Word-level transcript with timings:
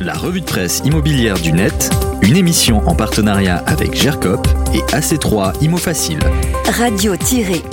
La 0.00 0.14
revue 0.14 0.40
de 0.40 0.46
presse 0.46 0.80
immobilière 0.84 1.40
du 1.40 1.52
net, 1.52 1.90
une 2.22 2.36
émission 2.36 2.86
en 2.86 2.94
partenariat 2.94 3.56
avec 3.66 3.94
GERCOP 3.94 4.46
et 4.72 4.78
AC3 4.94 5.60
Imo 5.60 5.76
Facile. 5.76 6.20
Radio-imo.fr 6.66 7.68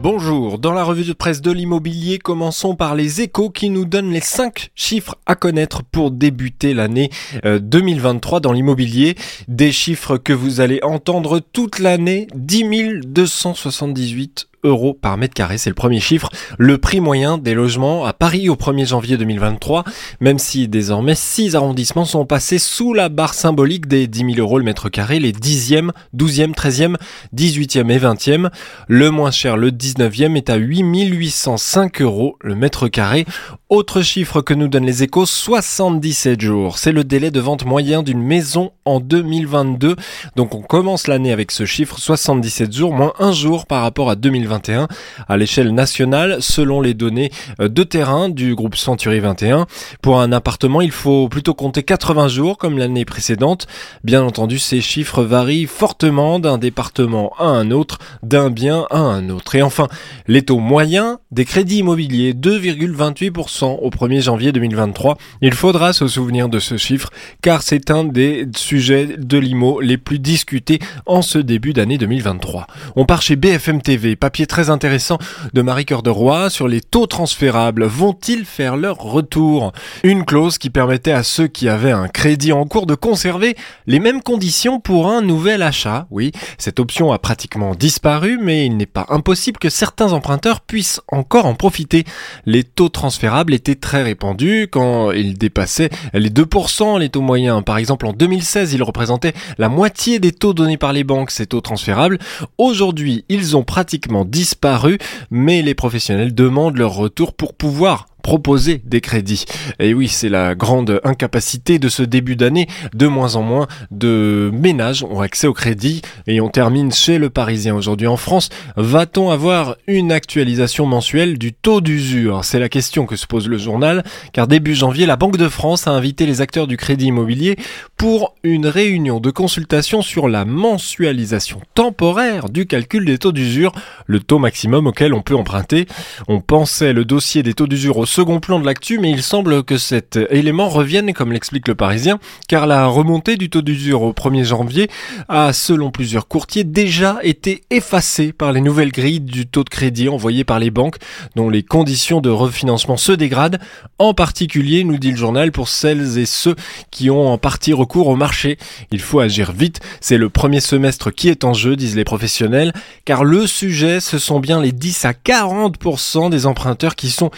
Bonjour, 0.00 0.58
dans 0.60 0.72
la 0.72 0.84
revue 0.84 1.02
de 1.02 1.12
presse 1.12 1.40
de 1.40 1.50
l'immobilier, 1.50 2.18
commençons 2.18 2.76
par 2.76 2.94
les 2.94 3.22
échos 3.22 3.50
qui 3.50 3.68
nous 3.68 3.84
donnent 3.84 4.12
les 4.12 4.20
5 4.20 4.70
chiffres 4.76 5.16
à 5.26 5.34
connaître 5.34 5.82
pour 5.82 6.12
débuter 6.12 6.72
l'année 6.72 7.10
2023 7.42 8.38
dans 8.38 8.52
l'immobilier. 8.52 9.16
Des 9.48 9.72
chiffres 9.72 10.18
que 10.18 10.32
vous 10.32 10.60
allez 10.60 10.78
entendre 10.84 11.40
toute 11.40 11.80
l'année, 11.80 12.28
10 12.36 13.00
278 13.06 14.46
euros 14.64 14.94
par 14.94 15.16
mètre 15.16 15.34
carré, 15.34 15.58
c'est 15.58 15.70
le 15.70 15.74
premier 15.74 16.00
chiffre. 16.00 16.30
Le 16.58 16.78
prix 16.78 17.00
moyen 17.00 17.38
des 17.38 17.54
logements 17.54 18.04
à 18.04 18.12
Paris 18.12 18.48
au 18.48 18.56
1er 18.56 18.86
janvier 18.86 19.16
2023, 19.16 19.84
même 20.20 20.38
si 20.38 20.68
désormais 20.68 21.14
6 21.14 21.54
arrondissements 21.54 22.04
sont 22.04 22.26
passés 22.26 22.58
sous 22.58 22.94
la 22.94 23.08
barre 23.08 23.34
symbolique 23.34 23.86
des 23.86 24.06
10 24.06 24.34
000 24.34 24.38
euros 24.38 24.58
le 24.58 24.64
mètre 24.64 24.88
carré, 24.88 25.20
les 25.20 25.32
10e, 25.32 25.90
12e, 26.16 26.54
13e, 26.54 26.96
18e 27.34 27.90
et 27.90 27.98
20e. 27.98 28.50
Le 28.88 29.10
moins 29.10 29.30
cher, 29.30 29.56
le 29.56 29.70
19e, 29.70 30.36
est 30.36 30.50
à 30.50 30.56
8 30.56 30.82
805 30.82 32.00
euros 32.00 32.36
le 32.40 32.54
mètre 32.54 32.88
carré. 32.88 33.26
Autre 33.74 34.02
chiffre 34.02 34.40
que 34.40 34.54
nous 34.54 34.68
donnent 34.68 34.86
les 34.86 35.02
échos, 35.02 35.26
77 35.26 36.40
jours. 36.40 36.78
C'est 36.78 36.92
le 36.92 37.02
délai 37.02 37.32
de 37.32 37.40
vente 37.40 37.64
moyen 37.64 38.04
d'une 38.04 38.22
maison 38.22 38.70
en 38.84 39.00
2022. 39.00 39.96
Donc 40.36 40.54
on 40.54 40.62
commence 40.62 41.08
l'année 41.08 41.32
avec 41.32 41.50
ce 41.50 41.66
chiffre, 41.66 41.98
77 41.98 42.72
jours, 42.72 42.94
moins 42.94 43.12
un 43.18 43.32
jour 43.32 43.66
par 43.66 43.82
rapport 43.82 44.10
à 44.10 44.14
2021. 44.14 44.86
À 45.26 45.36
l'échelle 45.36 45.74
nationale, 45.74 46.36
selon 46.38 46.80
les 46.80 46.94
données 46.94 47.32
euh, 47.60 47.68
de 47.68 47.82
terrain 47.82 48.28
du 48.28 48.54
groupe 48.54 48.76
Century 48.76 49.18
21, 49.18 49.66
pour 50.00 50.20
un 50.20 50.30
appartement, 50.30 50.80
il 50.80 50.92
faut 50.92 51.28
plutôt 51.28 51.54
compter 51.54 51.82
80 51.82 52.28
jours 52.28 52.58
comme 52.58 52.78
l'année 52.78 53.04
précédente. 53.04 53.66
Bien 54.04 54.22
entendu, 54.22 54.60
ces 54.60 54.80
chiffres 54.80 55.24
varient 55.24 55.66
fortement 55.66 56.38
d'un 56.38 56.58
département 56.58 57.32
à 57.40 57.46
un 57.46 57.72
autre, 57.72 57.98
d'un 58.22 58.50
bien 58.50 58.86
à 58.90 58.98
un 58.98 59.30
autre. 59.30 59.56
Et 59.56 59.62
enfin, 59.62 59.88
les 60.28 60.42
taux 60.42 60.60
moyens 60.60 61.16
des 61.32 61.44
crédits 61.44 61.78
immobiliers, 61.78 62.34
2,28% 62.34 63.63
au 63.72 63.90
1er 63.90 64.22
janvier 64.22 64.52
2023. 64.52 65.16
Il 65.40 65.54
faudra 65.54 65.92
se 65.92 66.06
souvenir 66.06 66.48
de 66.48 66.58
ce 66.58 66.76
chiffre 66.76 67.10
car 67.42 67.62
c'est 67.62 67.90
un 67.90 68.04
des 68.04 68.46
sujets 68.56 69.16
de 69.18 69.38
l'IMO 69.38 69.80
les 69.80 69.98
plus 69.98 70.18
discutés 70.18 70.78
en 71.06 71.22
ce 71.22 71.38
début 71.38 71.72
d'année 71.72 71.98
2023. 71.98 72.66
On 72.96 73.04
part 73.04 73.22
chez 73.22 73.36
BFM 73.36 73.82
TV, 73.82 74.16
papier 74.16 74.46
très 74.46 74.70
intéressant 74.70 75.18
de 75.52 75.62
Marie 75.62 75.84
Cœur 75.84 76.02
de 76.02 76.10
Roy 76.10 76.50
sur 76.50 76.68
les 76.68 76.80
taux 76.80 77.06
transférables. 77.06 77.84
Vont-ils 77.84 78.44
faire 78.44 78.76
leur 78.76 78.98
retour? 78.98 79.72
Une 80.02 80.24
clause 80.24 80.58
qui 80.58 80.70
permettait 80.70 81.12
à 81.12 81.22
ceux 81.22 81.46
qui 81.46 81.68
avaient 81.68 81.92
un 81.92 82.08
crédit 82.08 82.52
en 82.52 82.66
cours 82.66 82.86
de 82.86 82.94
conserver 82.94 83.56
les 83.86 84.00
mêmes 84.00 84.22
conditions 84.22 84.80
pour 84.80 85.08
un 85.08 85.22
nouvel 85.22 85.62
achat. 85.62 86.06
Oui, 86.10 86.32
cette 86.58 86.80
option 86.80 87.12
a 87.12 87.18
pratiquement 87.18 87.74
disparu, 87.74 88.38
mais 88.40 88.66
il 88.66 88.76
n'est 88.76 88.86
pas 88.86 89.06
impossible 89.08 89.58
que 89.58 89.70
certains 89.70 90.12
emprunteurs 90.12 90.60
puissent 90.60 91.00
encore 91.08 91.46
en 91.46 91.54
profiter. 91.54 92.04
Les 92.46 92.64
taux 92.64 92.88
transférables 92.88 93.53
très 93.58 94.02
répandu 94.02 94.68
quand 94.70 95.12
il 95.12 95.36
dépassait 95.36 95.90
les 96.12 96.30
2%, 96.30 96.98
les 96.98 97.08
taux 97.08 97.20
moyens. 97.20 97.62
Par 97.64 97.78
exemple, 97.78 98.06
en 98.06 98.12
2016, 98.12 98.72
il 98.72 98.82
représentait 98.82 99.32
la 99.58 99.68
moitié 99.68 100.18
des 100.18 100.32
taux 100.32 100.54
donnés 100.54 100.76
par 100.76 100.92
les 100.92 101.04
banques, 101.04 101.30
ces 101.30 101.46
taux 101.46 101.60
transférables. 101.60 102.18
Aujourd'hui, 102.58 103.24
ils 103.28 103.56
ont 103.56 103.64
pratiquement 103.64 104.24
disparu, 104.24 104.98
mais 105.30 105.62
les 105.62 105.74
professionnels 105.74 106.34
demandent 106.34 106.78
leur 106.78 106.94
retour 106.94 107.34
pour 107.34 107.54
pouvoir 107.54 108.06
proposer 108.24 108.80
des 108.86 109.02
crédits. 109.02 109.44
Et 109.78 109.92
oui, 109.92 110.08
c'est 110.08 110.30
la 110.30 110.54
grande 110.54 110.98
incapacité 111.04 111.78
de 111.78 111.90
ce 111.90 112.02
début 112.02 112.36
d'année. 112.36 112.66
De 112.94 113.06
moins 113.06 113.36
en 113.36 113.42
moins 113.42 113.68
de 113.90 114.50
ménages 114.52 115.04
ont 115.04 115.20
accès 115.20 115.46
au 115.46 115.52
crédit. 115.52 116.00
Et 116.26 116.40
on 116.40 116.48
termine 116.48 116.90
chez 116.90 117.18
le 117.18 117.28
Parisien 117.28 117.76
aujourd'hui 117.76 118.06
en 118.06 118.16
France. 118.16 118.48
Va-t-on 118.76 119.30
avoir 119.30 119.76
une 119.86 120.10
actualisation 120.10 120.86
mensuelle 120.86 121.36
du 121.36 121.52
taux 121.52 121.82
d'usure? 121.82 122.46
C'est 122.46 122.58
la 122.58 122.70
question 122.70 123.04
que 123.04 123.16
se 123.16 123.26
pose 123.26 123.46
le 123.46 123.58
journal. 123.58 124.02
Car 124.32 124.48
début 124.48 124.74
janvier, 124.74 125.04
la 125.04 125.16
Banque 125.16 125.36
de 125.36 125.48
France 125.48 125.86
a 125.86 125.90
invité 125.90 126.24
les 126.24 126.40
acteurs 126.40 126.66
du 126.66 126.78
crédit 126.78 127.06
immobilier 127.08 127.56
pour 127.98 128.34
une 128.42 128.66
réunion 128.66 129.20
de 129.20 129.30
consultation 129.30 130.00
sur 130.00 130.28
la 130.28 130.46
mensualisation 130.46 131.60
temporaire 131.74 132.48
du 132.48 132.64
calcul 132.64 133.04
des 133.04 133.18
taux 133.18 133.32
d'usure, 133.32 133.72
le 134.06 134.20
taux 134.20 134.38
maximum 134.38 134.86
auquel 134.86 135.12
on 135.12 135.20
peut 135.20 135.36
emprunter. 135.36 135.86
On 136.26 136.40
pensait 136.40 136.94
le 136.94 137.04
dossier 137.04 137.42
des 137.42 137.52
taux 137.52 137.66
d'usure 137.66 137.98
au 137.98 138.06
second 138.14 138.38
plan 138.38 138.60
de 138.60 138.64
l'actu, 138.64 139.00
mais 139.00 139.10
il 139.10 139.24
semble 139.24 139.64
que 139.64 139.76
cet 139.76 140.16
élément 140.30 140.68
revienne, 140.68 141.12
comme 141.12 141.32
l'explique 141.32 141.66
le 141.66 141.74
Parisien, 141.74 142.20
car 142.46 142.68
la 142.68 142.86
remontée 142.86 143.36
du 143.36 143.50
taux 143.50 143.60
d'usure 143.60 144.02
au 144.02 144.12
1er 144.12 144.44
janvier 144.44 144.88
a, 145.28 145.52
selon 145.52 145.90
plusieurs 145.90 146.28
courtiers, 146.28 146.62
déjà 146.62 147.18
été 147.24 147.64
effacée 147.70 148.32
par 148.32 148.52
les 148.52 148.60
nouvelles 148.60 148.92
grilles 148.92 149.18
du 149.18 149.48
taux 149.48 149.64
de 149.64 149.68
crédit 149.68 150.08
envoyées 150.08 150.44
par 150.44 150.60
les 150.60 150.70
banques, 150.70 150.98
dont 151.34 151.50
les 151.50 151.64
conditions 151.64 152.20
de 152.20 152.30
refinancement 152.30 152.96
se 152.96 153.10
dégradent, 153.10 153.58
en 153.98 154.14
particulier, 154.14 154.84
nous 154.84 154.98
dit 154.98 155.10
le 155.10 155.16
journal, 155.16 155.50
pour 155.50 155.68
celles 155.68 156.16
et 156.16 156.26
ceux 156.26 156.54
qui 156.92 157.10
ont 157.10 157.32
en 157.32 157.36
partie 157.36 157.72
recours 157.72 158.06
au 158.06 158.14
marché. 158.14 158.58
Il 158.92 159.00
faut 159.00 159.18
agir 159.18 159.50
vite, 159.50 159.80
c'est 160.00 160.18
le 160.18 160.28
premier 160.30 160.60
semestre 160.60 161.10
qui 161.10 161.30
est 161.30 161.42
en 161.42 161.52
jeu, 161.52 161.74
disent 161.74 161.96
les 161.96 162.04
professionnels, 162.04 162.72
car 163.04 163.24
le 163.24 163.48
sujet, 163.48 163.98
ce 163.98 164.20
sont 164.20 164.38
bien 164.38 164.60
les 164.62 164.70
10 164.70 165.04
à 165.04 165.14
40% 165.14 166.30
des 166.30 166.46
emprunteurs 166.46 166.94
qui 166.94 167.10
sont 167.10 167.32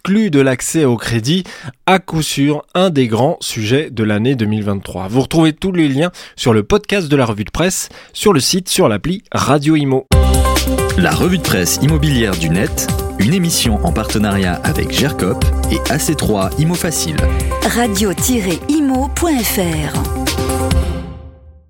exclu 0.00 0.30
de 0.30 0.40
l'accès 0.40 0.86
au 0.86 0.96
crédit, 0.96 1.44
à 1.84 1.98
coup 1.98 2.22
sûr 2.22 2.62
un 2.74 2.88
des 2.88 3.06
grands 3.06 3.36
sujets 3.40 3.90
de 3.90 4.02
l'année 4.02 4.34
2023. 4.34 5.08
Vous 5.08 5.20
retrouvez 5.20 5.52
tous 5.52 5.72
les 5.72 5.88
liens 5.88 6.10
sur 6.36 6.54
le 6.54 6.62
podcast 6.62 7.08
de 7.08 7.16
la 7.16 7.26
revue 7.26 7.44
de 7.44 7.50
presse, 7.50 7.90
sur 8.14 8.32
le 8.32 8.40
site, 8.40 8.70
sur 8.70 8.88
l'appli 8.88 9.22
Radio 9.30 9.76
Imo. 9.76 10.06
La 10.96 11.10
revue 11.10 11.36
de 11.36 11.42
presse 11.42 11.80
immobilière 11.82 12.34
du 12.34 12.48
net, 12.48 12.86
une 13.18 13.34
émission 13.34 13.78
en 13.84 13.92
partenariat 13.92 14.54
avec 14.64 14.90
GERCOP 14.90 15.44
et 15.70 15.76
AC3 15.92 16.58
Imo 16.58 16.72
Facile. 16.74 17.16
Radio-imo.fr 17.74 18.70